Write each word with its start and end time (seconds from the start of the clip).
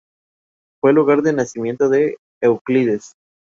Fue 0.79 0.89
el 0.89 0.95
lugar 0.95 1.21
de 1.21 1.31
nacimiento 1.31 1.87
de 1.87 2.17
Euclides. 2.41 3.15